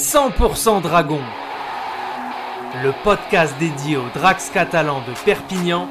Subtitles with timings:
[0.00, 1.20] 100% Dragon,
[2.82, 5.90] le podcast dédié aux Drax catalans de Perpignan,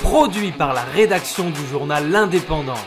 [0.00, 2.80] produit par la rédaction du journal L'Indépendant.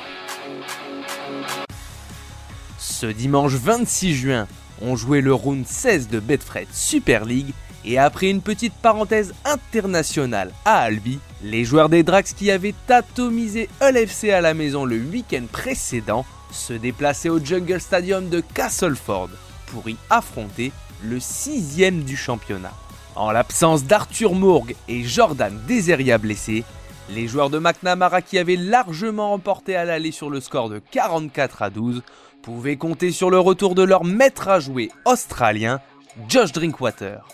[2.79, 4.47] Ce dimanche 26 juin,
[4.81, 7.54] on jouait le round 16 de Betfred Super League
[7.86, 13.70] et après une petite parenthèse internationale à Albi, les joueurs des Drax qui avaient atomisé
[13.81, 19.29] LFC à la maison le week-end précédent se déplaçaient au Jungle Stadium de Castleford
[19.73, 20.71] pour y affronter
[21.04, 22.71] le sixième du championnat.
[23.15, 26.64] En l'absence d'Arthur Mourgue et Jordan Deseria blessés,
[27.09, 31.64] les joueurs de McNamara qui avaient largement remporté à l'aller sur le score de 44
[31.64, 32.03] à 12
[32.41, 35.81] pouvaient compter sur le retour de leur maître à jouer australien,
[36.30, 37.28] Josh Drinkwater.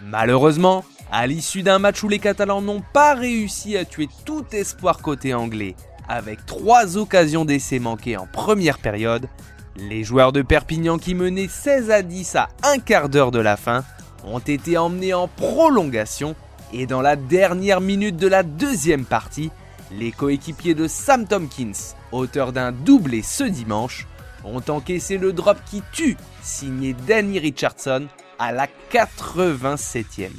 [0.00, 4.98] Malheureusement, à l'issue d'un match où les Catalans n'ont pas réussi à tuer tout espoir
[4.98, 5.76] côté anglais,
[6.08, 9.28] avec trois occasions d'essai manquées en première période,
[9.76, 13.56] les joueurs de Perpignan qui menaient 16 à 10 à un quart d'heure de la
[13.56, 13.84] fin
[14.24, 16.36] ont été emmenés en prolongation
[16.72, 19.50] et dans la dernière minute de la deuxième partie,
[19.98, 21.72] les coéquipiers de Sam Tompkins,
[22.12, 24.06] auteur d'un doublé ce dimanche,
[24.44, 28.06] ont encaissé le drop qui tue, signé Danny Richardson
[28.38, 30.30] à la 87e.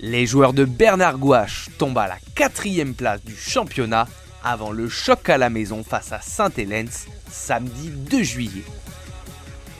[0.00, 4.06] Les joueurs de Bernard Gouache tombent à la quatrième place du championnat
[4.44, 6.88] avant le choc à la maison face à Saint-Hélène
[7.30, 8.64] samedi 2 juillet.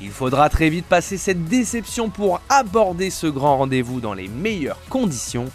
[0.03, 4.81] Il faudra très vite passer cette déception pour aborder ce grand rendez-vous dans les meilleures
[4.89, 5.51] conditions.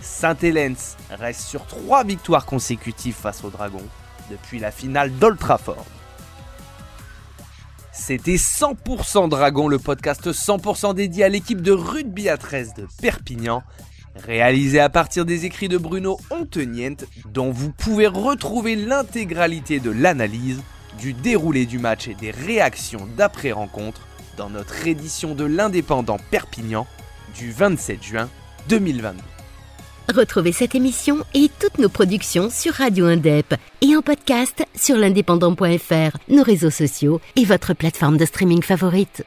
[0.00, 0.76] Saint-Hélène
[1.10, 3.86] reste sur trois victoires consécutives face aux Dragons
[4.30, 5.84] depuis la finale d'Old Trafford.
[7.92, 13.62] C'était 100% Dragon, le podcast 100% dédié à l'équipe de rugby à 13 de Perpignan,
[14.16, 20.62] réalisé à partir des écrits de Bruno Ontenient, dont vous pouvez retrouver l'intégralité de l'analyse,
[20.98, 24.02] du déroulé du match et des réactions d'après-rencontre
[24.36, 26.86] dans notre édition de l'Indépendant Perpignan
[27.38, 28.28] du 27 juin
[28.68, 29.22] 2022.
[30.14, 36.18] Retrouvez cette émission et toutes nos productions sur Radio Indep et en podcast sur l'indépendant.fr,
[36.28, 39.24] nos réseaux sociaux et votre plateforme de streaming favorite.